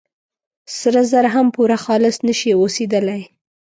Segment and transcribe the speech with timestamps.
[0.77, 3.21] سره زر هم پوره خالص نه شي اوسېدلي.